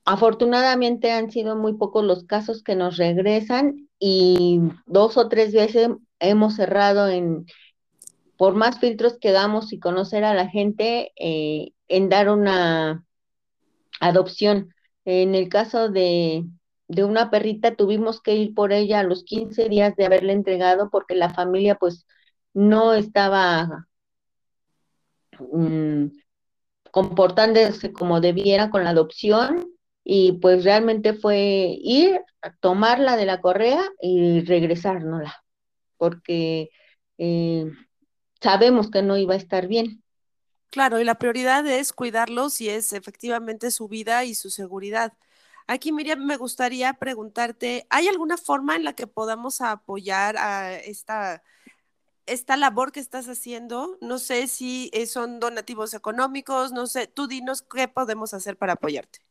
Afortunadamente 0.08 1.10
han 1.10 1.32
sido 1.32 1.56
muy 1.56 1.74
pocos 1.74 2.04
los 2.04 2.24
casos 2.24 2.62
que 2.62 2.76
nos 2.76 2.96
regresan 2.96 3.88
y 3.98 4.60
dos 4.86 5.16
o 5.16 5.28
tres 5.28 5.52
veces 5.52 5.88
hemos 6.20 6.54
cerrado 6.54 7.08
en, 7.08 7.44
por 8.36 8.54
más 8.54 8.78
filtros 8.78 9.18
que 9.20 9.32
damos 9.32 9.72
y 9.72 9.80
conocer 9.80 10.22
a 10.22 10.32
la 10.32 10.48
gente, 10.48 11.10
eh, 11.16 11.72
en 11.88 12.08
dar 12.08 12.30
una 12.30 13.04
adopción. 13.98 14.72
En 15.04 15.34
el 15.34 15.48
caso 15.48 15.88
de, 15.88 16.44
de, 16.86 17.02
una 17.02 17.28
perrita 17.28 17.74
tuvimos 17.74 18.22
que 18.22 18.36
ir 18.36 18.54
por 18.54 18.72
ella 18.72 19.00
a 19.00 19.02
los 19.02 19.24
15 19.24 19.68
días 19.68 19.96
de 19.96 20.06
haberle 20.06 20.34
entregado 20.34 20.88
porque 20.88 21.16
la 21.16 21.34
familia 21.34 21.74
pues 21.74 22.06
no 22.54 22.94
estaba 22.94 23.88
mm, 25.40 26.06
comportándose 26.92 27.92
como 27.92 28.20
debiera 28.20 28.70
con 28.70 28.84
la 28.84 28.90
adopción 28.90 29.75
y 30.08 30.34
pues 30.34 30.62
realmente 30.62 31.14
fue 31.14 31.78
ir, 31.82 32.20
tomarla 32.60 33.16
de 33.16 33.26
la 33.26 33.40
correa 33.40 33.82
y 34.00 34.40
regresárnosla, 34.44 35.34
porque 35.96 36.70
eh, 37.18 37.72
sabemos 38.40 38.88
que 38.88 39.02
no 39.02 39.16
iba 39.16 39.34
a 39.34 39.36
estar 39.36 39.66
bien. 39.66 40.04
Claro, 40.70 41.00
y 41.00 41.04
la 41.04 41.16
prioridad 41.16 41.66
es 41.66 41.92
cuidarlos 41.92 42.60
y 42.60 42.68
es 42.68 42.92
efectivamente 42.92 43.72
su 43.72 43.88
vida 43.88 44.24
y 44.24 44.36
su 44.36 44.48
seguridad. 44.50 45.12
Aquí, 45.66 45.90
Miriam, 45.90 46.24
me 46.24 46.36
gustaría 46.36 46.92
preguntarte, 46.92 47.88
¿hay 47.90 48.06
alguna 48.06 48.36
forma 48.36 48.76
en 48.76 48.84
la 48.84 48.92
que 48.92 49.08
podamos 49.08 49.60
apoyar 49.60 50.36
a 50.36 50.76
esta, 50.76 51.42
esta 52.26 52.56
labor 52.56 52.92
que 52.92 53.00
estás 53.00 53.28
haciendo? 53.28 53.98
No 54.00 54.20
sé 54.20 54.46
si 54.46 54.88
eh, 54.92 55.06
son 55.06 55.40
donativos 55.40 55.94
económicos, 55.94 56.70
no 56.70 56.86
sé, 56.86 57.08
tú 57.08 57.26
dinos 57.26 57.62
qué 57.62 57.88
podemos 57.88 58.34
hacer 58.34 58.56
para 58.56 58.74
apoyarte 58.74 59.25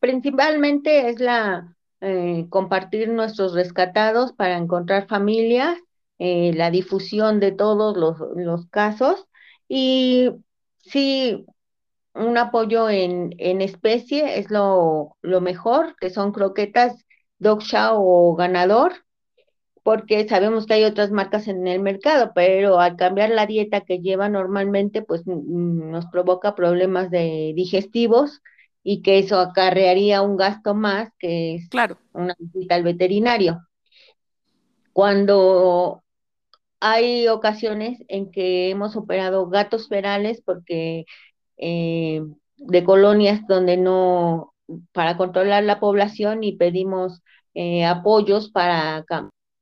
principalmente 0.00 1.08
es 1.08 1.20
la 1.20 1.76
eh, 2.00 2.46
compartir 2.50 3.08
nuestros 3.08 3.54
rescatados 3.54 4.32
para 4.32 4.56
encontrar 4.56 5.08
familias, 5.08 5.78
eh, 6.18 6.52
la 6.54 6.70
difusión 6.70 7.40
de 7.40 7.52
todos 7.52 7.96
los, 7.96 8.66
casos 8.68 9.26
y 9.68 10.30
sí, 10.78 11.44
un 12.14 12.38
apoyo 12.38 12.88
en, 12.88 13.34
en 13.38 13.60
especie 13.62 14.38
es 14.38 14.50
lo, 14.50 15.16
lo, 15.22 15.40
mejor, 15.40 15.96
que 16.00 16.10
son 16.10 16.32
croquetas 16.32 17.04
Dog 17.38 17.62
Chow 17.62 18.00
o 18.00 18.34
Ganador, 18.36 18.92
porque 19.82 20.28
sabemos 20.28 20.66
que 20.66 20.74
hay 20.74 20.84
otras 20.84 21.10
marcas 21.10 21.48
en 21.48 21.66
el 21.66 21.80
mercado, 21.80 22.32
pero 22.34 22.78
al 22.78 22.96
cambiar 22.96 23.30
la 23.30 23.46
dieta 23.46 23.80
que 23.80 24.00
lleva 24.00 24.28
normalmente, 24.28 25.02
pues 25.02 25.26
nos 25.26 26.06
provoca 26.06 26.54
problemas 26.54 27.10
de 27.10 27.52
digestivos 27.56 28.42
y 28.90 29.02
que 29.02 29.18
eso 29.18 29.38
acarrearía 29.38 30.22
un 30.22 30.38
gasto 30.38 30.74
más 30.74 31.10
que 31.18 31.56
es 31.56 31.68
claro. 31.68 31.98
una 32.14 32.34
visita 32.38 32.74
al 32.74 32.84
veterinario. 32.84 33.60
Cuando 34.94 36.02
hay 36.80 37.28
ocasiones 37.28 38.02
en 38.08 38.30
que 38.30 38.70
hemos 38.70 38.96
operado 38.96 39.46
gatos 39.50 39.88
ferales 39.88 40.40
porque 40.42 41.04
eh, 41.58 42.22
de 42.56 42.84
colonias 42.84 43.46
donde 43.46 43.76
no, 43.76 44.54
para 44.92 45.18
controlar 45.18 45.64
la 45.64 45.80
población 45.80 46.42
y 46.42 46.56
pedimos 46.56 47.20
eh, 47.52 47.84
apoyos 47.84 48.50
para, 48.50 49.04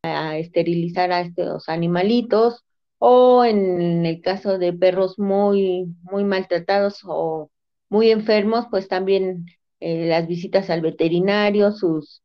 para, 0.03 0.39
esterilizar 0.39 1.11
a 1.11 1.23
estos 1.23 1.69
animalitos 1.69 2.65
o 2.99 3.45
en 3.45 4.07
el 4.07 4.21
caso 4.21 4.59
de 4.59 4.73
perros 4.73 5.19
muy, 5.19 5.87
muy 6.03 6.23
maltratados 6.23 7.01
o 7.05 7.51
muy 7.89 8.11
enfermos, 8.11 8.67
pues 8.71 8.89
también 8.89 9.47
eh, 9.81 10.07
las 10.07 10.27
visitas 10.27 10.71
al 10.71 10.81
veterinario, 10.81 11.73
sus 11.73 12.23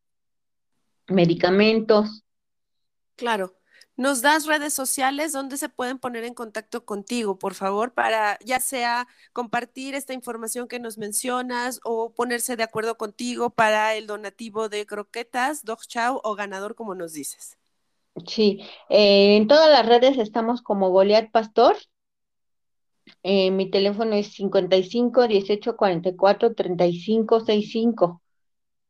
medicamentos. 1.08 2.24
Claro. 3.16 3.56
¿Nos 3.98 4.22
das 4.22 4.48
redes 4.48 4.74
sociales 4.74 5.32
donde 5.32 5.58
se 5.58 5.70
pueden 5.70 6.00
poner 6.00 6.24
en 6.24 6.34
contacto 6.34 6.86
contigo, 6.86 7.38
por 7.38 7.54
favor, 7.54 7.94
para 7.94 8.40
ya 8.44 8.60
sea 8.60 9.08
compartir 9.32 9.94
esta 9.94 10.14
información 10.14 10.68
que 10.68 10.80
nos 10.80 10.98
mencionas 10.98 11.80
o 11.84 12.14
ponerse 12.14 12.56
de 12.56 12.64
acuerdo 12.64 12.98
contigo 12.98 13.52
para 13.52 13.94
el 13.96 14.08
donativo 14.08 14.70
de 14.70 14.86
croquetas, 14.86 15.64
dog 15.66 15.82
chow 15.86 16.20
o 16.24 16.36
ganador, 16.36 16.74
como 16.74 16.96
nos 16.96 17.14
dices? 17.14 17.58
Sí, 18.26 18.62
eh, 18.90 19.38
en 19.38 19.48
todas 19.48 19.70
las 19.70 19.86
redes 19.86 20.18
estamos 20.18 20.62
como 20.62 20.90
Goliat 20.90 21.30
Pastor. 21.30 21.76
Eh, 23.24 23.52
mi 23.52 23.70
teléfono 23.70 24.16
es 24.16 24.34
55 24.34 25.28
18 25.28 25.76
44 25.78 26.54
35 26.54 27.40
65. 27.42 28.22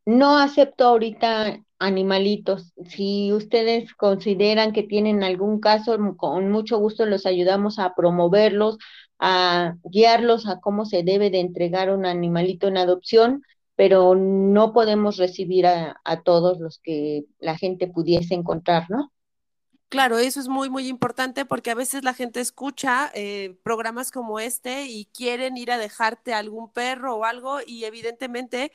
No 0.06 0.38
acepto 0.38 0.86
ahorita 0.86 1.62
animalitos. 1.80 2.74
Si 2.86 3.34
ustedes 3.34 3.94
consideran 3.96 4.72
que 4.72 4.84
tienen 4.84 5.24
algún 5.24 5.60
caso, 5.60 5.98
con 6.18 6.52
mucho 6.52 6.78
gusto 6.78 7.06
los 7.06 7.26
ayudamos 7.26 7.80
a 7.80 7.96
promoverlos, 7.96 8.78
a 9.20 9.76
guiarlos 9.84 10.48
a 10.48 10.60
cómo 10.60 10.86
se 10.86 11.04
debe 11.04 11.30
de 11.30 11.40
entregar 11.40 11.92
un 11.92 12.06
animalito 12.06 12.68
en 12.68 12.78
adopción, 12.78 13.44
pero 13.76 14.16
no 14.16 14.74
podemos 14.74 15.18
recibir 15.18 15.66
a, 15.66 15.96
todos 16.24 16.60
los 16.60 16.80
que 16.80 17.26
la 17.40 17.58
gente 17.58 17.88
pudiese 17.88 18.36
encontrar, 18.36 18.90
¿no? 18.90 19.12
Claro, 19.92 20.20
eso 20.20 20.40
es 20.40 20.48
muy, 20.48 20.70
muy 20.70 20.88
importante 20.88 21.44
porque 21.44 21.70
a 21.70 21.76
veces 21.76 22.06
la 22.06 22.14
gente 22.14 22.40
escucha 22.40 23.12
eh, 23.14 23.58
programas 23.62 24.10
como 24.10 24.40
este 24.40 24.86
y 24.86 25.04
quieren 25.14 25.58
ir 25.58 25.70
a 25.70 25.78
dejarte 25.78 26.34
algún 26.34 26.72
perro 26.72 27.18
o 27.18 27.26
algo 27.26 27.58
y 27.68 27.84
evidentemente 27.84 28.72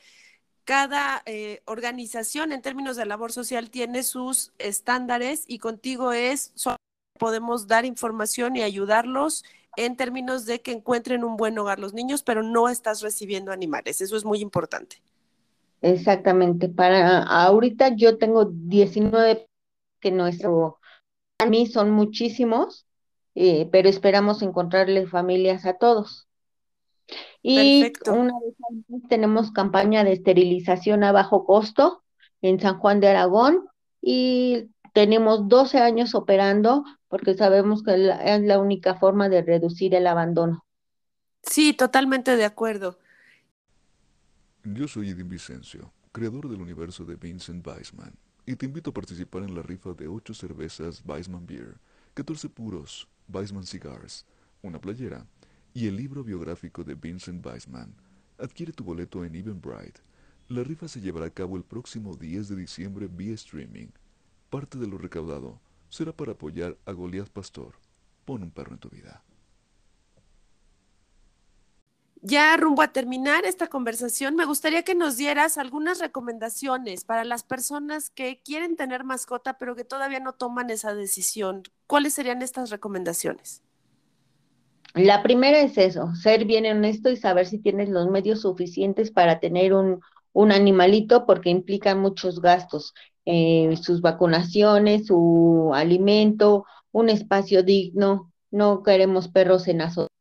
cada 0.64 1.22
eh, 1.24 1.62
organización 1.64 2.52
en 2.52 2.60
términos 2.60 2.96
de 2.96 3.06
labor 3.06 3.32
social 3.32 3.70
tiene 3.70 4.02
sus 4.02 4.52
estándares 4.58 5.44
y 5.48 5.56
contigo 5.56 6.12
es, 6.12 6.52
podemos 7.18 7.66
dar 7.66 7.86
información 7.86 8.54
y 8.54 8.62
ayudarlos 8.62 9.42
en 9.78 9.96
términos 9.96 10.44
de 10.44 10.60
que 10.60 10.72
encuentren 10.72 11.24
un 11.24 11.38
buen 11.38 11.58
hogar 11.58 11.78
los 11.78 11.94
niños, 11.94 12.22
pero 12.22 12.42
no 12.42 12.68
estás 12.68 13.00
recibiendo 13.00 13.52
animales. 13.52 14.02
Eso 14.02 14.18
es 14.18 14.26
muy 14.26 14.40
importante. 14.40 15.00
Exactamente. 15.80 16.68
Para 16.68 17.22
ahorita 17.22 17.96
yo 17.96 18.18
tengo 18.18 18.44
19 18.44 19.46
que 20.00 20.10
nuestro, 20.10 20.75
a 21.38 21.46
mí 21.46 21.66
son 21.66 21.90
muchísimos, 21.90 22.86
eh, 23.34 23.68
pero 23.70 23.88
esperamos 23.88 24.42
encontrarle 24.42 25.06
familias 25.06 25.66
a 25.66 25.74
todos. 25.74 26.28
Y 27.42 27.92
una 28.10 28.32
vez 28.40 29.02
tenemos 29.08 29.52
campaña 29.52 30.02
de 30.02 30.12
esterilización 30.12 31.04
a 31.04 31.12
bajo 31.12 31.44
costo 31.44 32.02
en 32.42 32.58
San 32.58 32.78
Juan 32.78 33.00
de 33.00 33.08
Aragón 33.08 33.68
y 34.00 34.70
tenemos 34.92 35.48
12 35.48 35.78
años 35.78 36.14
operando 36.14 36.84
porque 37.08 37.34
sabemos 37.34 37.82
que 37.84 37.94
es 37.94 38.42
la 38.42 38.58
única 38.58 38.96
forma 38.96 39.28
de 39.28 39.42
reducir 39.42 39.94
el 39.94 40.06
abandono. 40.06 40.64
Sí, 41.42 41.72
totalmente 41.72 42.36
de 42.36 42.44
acuerdo. 42.44 42.98
Yo 44.64 44.88
soy 44.88 45.10
Edin 45.10 45.28
Vicencio, 45.28 45.92
creador 46.10 46.48
del 46.48 46.60
universo 46.60 47.04
de 47.04 47.14
Vincent 47.14 47.64
Weissman, 47.64 48.18
y 48.46 48.54
te 48.54 48.66
invito 48.66 48.90
a 48.90 48.94
participar 48.94 49.42
en 49.42 49.54
la 49.54 49.62
rifa 49.62 49.92
de 49.92 50.06
8 50.06 50.32
cervezas 50.32 51.02
Weissman 51.04 51.44
Beer, 51.46 51.78
14 52.14 52.48
puros 52.48 53.08
Weissman 53.28 53.66
Cigars, 53.66 54.24
una 54.62 54.80
playera 54.80 55.26
y 55.74 55.88
el 55.88 55.96
libro 55.96 56.22
biográfico 56.22 56.84
de 56.84 56.94
Vincent 56.94 57.44
Weissman. 57.44 57.92
Adquiere 58.38 58.72
tu 58.72 58.84
boleto 58.84 59.24
en 59.24 59.34
Eventbrite. 59.34 60.00
La 60.48 60.62
rifa 60.62 60.86
se 60.86 61.00
llevará 61.00 61.26
a 61.26 61.30
cabo 61.30 61.56
el 61.56 61.64
próximo 61.64 62.14
10 62.14 62.48
de 62.48 62.56
diciembre 62.56 63.08
vía 63.08 63.34
streaming. 63.34 63.88
Parte 64.48 64.78
de 64.78 64.86
lo 64.86 64.96
recaudado 64.96 65.60
será 65.88 66.12
para 66.12 66.32
apoyar 66.32 66.78
a 66.86 66.92
Goliath 66.92 67.30
Pastor. 67.30 67.74
Pon 68.24 68.44
un 68.44 68.52
perro 68.52 68.74
en 68.74 68.78
tu 68.78 68.88
vida. 68.88 69.25
Ya 72.22 72.56
rumbo 72.56 72.82
a 72.82 72.88
terminar 72.88 73.44
esta 73.44 73.68
conversación, 73.68 74.36
me 74.36 74.46
gustaría 74.46 74.82
que 74.82 74.94
nos 74.94 75.16
dieras 75.16 75.58
algunas 75.58 76.00
recomendaciones 76.00 77.04
para 77.04 77.24
las 77.24 77.44
personas 77.44 78.10
que 78.10 78.40
quieren 78.42 78.76
tener 78.76 79.04
mascota 79.04 79.58
pero 79.58 79.76
que 79.76 79.84
todavía 79.84 80.20
no 80.20 80.32
toman 80.32 80.70
esa 80.70 80.94
decisión. 80.94 81.62
¿Cuáles 81.86 82.14
serían 82.14 82.42
estas 82.42 82.70
recomendaciones? 82.70 83.62
La 84.94 85.22
primera 85.22 85.60
es 85.60 85.76
eso, 85.76 86.14
ser 86.14 86.46
bien 86.46 86.64
honesto 86.64 87.10
y 87.10 87.16
saber 87.16 87.46
si 87.46 87.58
tienes 87.58 87.90
los 87.90 88.08
medios 88.08 88.40
suficientes 88.40 89.10
para 89.10 89.40
tener 89.40 89.74
un, 89.74 90.00
animalito 90.34 91.26
porque 91.26 91.50
implica 91.50 91.94
muchos 91.94 92.40
gastos, 92.40 92.94
eh, 93.26 93.76
sus 93.80 94.00
vacunaciones, 94.00 95.06
su 95.06 95.70
alimento, 95.74 96.64
un 96.92 97.10
espacio 97.10 97.62
digno. 97.62 98.32
No 98.50 98.82
queremos 98.82 99.28
perros 99.28 99.68
en 99.68 99.82
azoteas 99.82 100.15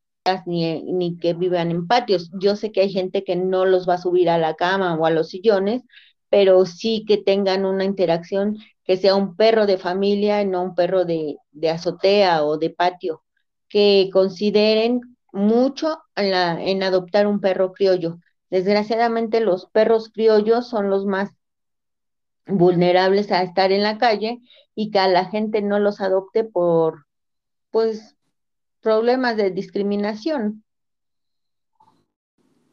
ni, 0.45 1.17
que 1.19 1.33
vivan 1.33 1.71
en 1.71 1.87
patios. 1.87 2.31
Yo 2.39 2.55
sé 2.55 2.71
que 2.71 2.81
hay 2.81 2.91
gente 2.91 3.23
que 3.23 3.35
no 3.35 3.65
los 3.65 3.87
va 3.87 3.95
a 3.95 3.97
subir 4.01 4.29
a 4.29 4.37
la 4.37 4.55
cama 4.55 4.95
o 4.95 5.05
a 5.05 5.11
los 5.11 5.29
sillones, 5.29 5.83
pero 6.29 6.65
sí 6.65 7.05
que 7.07 7.17
tengan 7.17 7.65
una 7.65 7.85
interacción 7.85 8.57
que 8.83 8.97
sea 8.97 9.15
un 9.15 9.35
perro 9.35 9.65
de 9.65 9.77
familia, 9.77 10.43
no 10.45 10.63
un 10.63 10.75
perro 10.75 11.05
de, 11.05 11.37
de 11.51 11.69
azotea 11.69 12.43
o 12.43 12.57
de 12.57 12.69
patio 12.69 13.23
que 13.69 14.09
consideren 14.13 15.01
mucho 15.31 15.99
en, 16.15 16.33
en 16.33 16.83
adoptar 16.83 17.27
un 17.27 17.39
perro 17.41 17.73
criollo. 17.73 18.19
Desgraciadamente 18.49 19.39
los 19.41 19.67
perros 19.67 20.09
criollos 20.09 20.69
son 20.69 20.89
los 20.89 21.05
más 21.05 21.31
vulnerables 22.47 23.31
a 23.31 23.43
estar 23.43 23.71
en 23.71 23.83
la 23.83 23.97
calle 23.97 24.39
y 24.75 24.91
que 24.91 24.99
a 24.99 25.07
la 25.07 25.25
gente 25.25 25.61
no 25.61 25.79
los 25.79 26.01
adopte 26.01 26.43
por 26.43 27.05
pues 27.71 28.14
problemas 28.85 29.35
de 29.35 29.49
discriminación. 29.49 30.63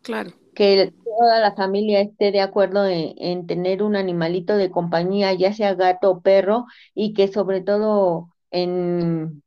Claro. 0.02 0.32
Que 0.54 0.92
toda 1.02 1.40
la 1.40 1.54
familia 1.54 2.02
esté 2.02 2.30
de 2.30 2.42
acuerdo 2.42 2.86
en, 2.86 3.14
en, 3.16 3.46
tener 3.46 3.82
un 3.82 3.96
animalito 3.96 4.56
de 4.56 4.70
compañía, 4.70 5.32
ya 5.32 5.54
sea 5.54 5.74
gato 5.74 6.10
o 6.10 6.20
perro, 6.20 6.66
y 6.94 7.14
que 7.14 7.28
sobre 7.28 7.62
todo 7.62 8.28
en 8.50 9.42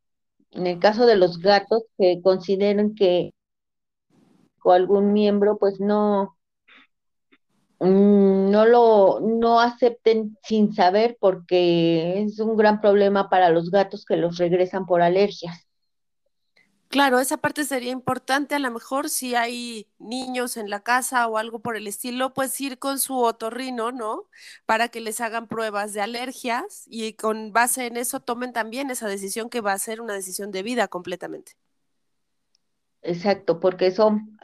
en 0.56 0.67
el 0.67 0.80
caso 0.80 1.06
de 1.06 1.17
los 1.17 1.39
gatos, 1.39 1.84
que 1.97 2.21
consideren 2.23 2.95
que 2.95 3.34
o 4.63 4.71
algún 4.71 5.13
miembro, 5.13 5.58
pues 5.60 5.80
no, 5.80 6.38
mm, 7.80 8.49
no 8.51 8.65
lo 8.65 9.19
no 9.21 9.60
acepten 9.60 10.38
sin 10.43 10.73
saber 10.73 11.17
porque 11.19 12.23
es 12.23 12.39
un 12.39 12.58
gran 12.58 12.82
problema 12.82 13.30
para 13.30 13.49
los 13.49 13.69
gatos 13.69 14.06
que 14.06 14.17
los 14.17 14.38
regresan 14.38 14.86
por 14.86 15.01
alergias. 15.01 15.64
Claro, 16.95 17.19
esa 17.19 17.36
parte 17.36 17.65
sería 17.65 17.91
importante. 17.91 18.55
A 18.55 18.60
lo 18.60 18.71
mejor 18.71 19.10
si 19.10 19.36
hay 19.36 19.86
niños 19.99 20.55
en 20.55 20.69
la 20.69 20.79
casa 20.79 21.27
o 21.27 21.38
algo 21.38 21.60
por 21.60 21.75
el 21.75 21.88
estilo, 21.88 22.34
pues 22.34 22.62
ir 22.62 22.79
con 22.79 22.99
su 22.99 23.19
otorrino, 23.19 23.91
¿no? 23.91 24.29
Para 24.65 24.88
que 24.88 25.01
les 25.01 25.19
hagan 25.19 25.47
pruebas 25.49 25.91
de 25.91 25.99
alergias 25.99 26.86
y 26.88 27.12
con 27.12 27.51
base 27.51 27.88
en 27.88 27.97
eso 27.97 28.21
tomen 28.21 28.53
también 28.53 28.91
esa 28.91 29.10
decisión 29.10 29.49
que 29.49 29.60
va 29.60 29.73
a 29.73 29.77
ser 29.77 29.99
una 29.99 30.13
decisión 30.13 30.51
de 30.51 30.63
vida 30.63 30.88
completamente. 30.88 31.58
Exacto, 33.01 33.60
porque 33.60 33.91
son, 33.91 34.38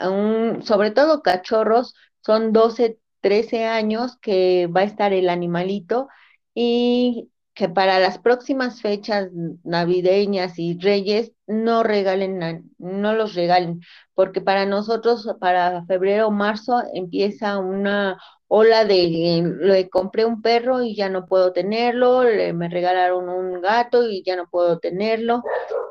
sobre 0.65 0.91
todo 0.91 1.21
cachorros, 1.21 1.95
son 2.19 2.51
12, 2.51 2.99
13 3.21 3.63
años 3.63 4.17
que 4.17 4.67
va 4.67 4.81
a 4.81 4.83
estar 4.83 5.13
el 5.13 5.29
animalito 5.29 6.09
y 6.53 7.31
que 7.53 7.67
para 7.67 7.99
las 7.99 8.17
próximas 8.17 8.81
fechas 8.81 9.29
navideñas 9.63 10.57
y 10.57 10.79
reyes 10.79 11.33
no 11.47 11.83
regalen, 11.83 12.71
no 12.77 13.13
los 13.13 13.35
regalen, 13.35 13.81
porque 14.13 14.41
para 14.41 14.65
nosotros, 14.65 15.27
para 15.39 15.85
febrero 15.85 16.27
o 16.27 16.31
marzo, 16.31 16.81
empieza 16.93 17.57
una 17.59 18.21
ola 18.47 18.85
de, 18.85 19.43
le 19.59 19.89
compré 19.89 20.25
un 20.25 20.41
perro 20.41 20.81
y 20.81 20.95
ya 20.95 21.09
no 21.09 21.25
puedo 21.25 21.51
tenerlo, 21.51 22.23
me 22.53 22.69
regalaron 22.69 23.29
un 23.29 23.61
gato 23.61 24.09
y 24.09 24.23
ya 24.23 24.35
no 24.35 24.47
puedo 24.49 24.79
tenerlo. 24.79 25.43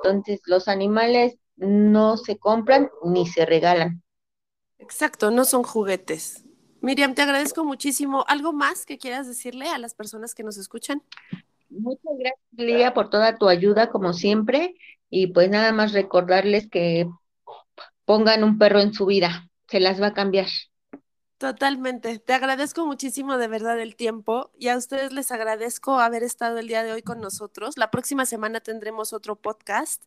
Entonces, 0.03 0.41
los 0.47 0.69
animales 0.69 1.39
no 1.57 2.17
se 2.17 2.39
compran 2.39 2.91
ni 3.05 3.27
se 3.27 3.45
regalan. 3.45 4.03
Exacto, 4.79 5.31
no 5.31 5.45
son 5.45 5.63
juguetes. 5.63 6.45
Miriam, 6.81 7.15
te 7.15 7.23
agradezco 7.23 7.65
muchísimo. 7.65 8.25
¿Algo 8.27 8.53
más 8.55 8.87
que 8.87 8.97
quieras 8.97 9.27
decirle 9.27 9.69
a 9.69 9.79
las 9.79 9.95
personas 9.95 10.35
que 10.35 10.43
nos 10.43 10.57
escuchan? 10.57 11.03
Muchas 11.71 12.13
gracias, 12.19 12.41
Lía, 12.53 12.95
por 12.95 13.11
toda 13.11 13.39
tu 13.39 13.49
ayuda, 13.49 13.91
como 13.91 14.13
siempre. 14.13 14.75
Y 15.09 15.29
pues 15.29 15.51
nada 15.51 15.73
más 15.73 15.93
recordarles 15.93 16.69
que 16.69 17.09
pongan 18.05 18.45
un 18.45 18.59
perro 18.59 18.81
en 18.81 18.93
su 18.93 19.07
vida, 19.07 19.49
se 19.69 19.81
las 19.81 20.01
va 20.01 20.09
a 20.09 20.15
cambiar. 20.15 20.47
Totalmente. 21.39 22.19
Te 22.19 22.35
agradezco 22.35 22.85
muchísimo 22.85 23.39
de 23.39 23.49
verdad 23.49 23.81
el 23.81 23.97
tiempo 23.97 24.51
y 24.59 24.69
a 24.69 24.77
ustedes 24.77 25.11
les 25.13 25.33
agradezco 25.33 25.99
haber 25.99 26.23
estado 26.23 26.59
el 26.59 26.69
día 26.69 26.83
de 26.83 26.93
hoy 26.93 27.03
con 27.03 27.19
nosotros. 27.21 27.79
La 27.79 27.91
próxima 27.91 28.27
semana 28.27 28.61
tendremos 28.61 29.15
otro 29.15 29.37
podcast. 29.37 30.03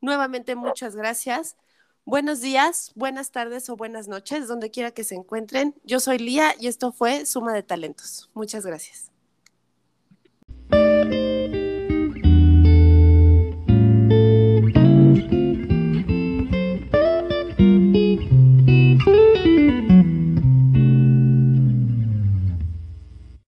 Nuevamente, 0.00 0.56
muchas 0.56 0.96
gracias. 0.96 1.56
Buenos 2.04 2.40
días, 2.40 2.92
buenas 2.96 3.30
tardes 3.30 3.70
o 3.70 3.76
buenas 3.76 4.08
noches, 4.08 4.48
donde 4.48 4.70
quiera 4.70 4.90
que 4.90 5.04
se 5.04 5.14
encuentren. 5.14 5.74
Yo 5.84 6.00
soy 6.00 6.18
Lía 6.18 6.54
y 6.58 6.66
esto 6.66 6.90
fue 6.90 7.24
Suma 7.24 7.54
de 7.54 7.62
Talentos. 7.62 8.28
Muchas 8.34 8.66
gracias. 8.66 9.13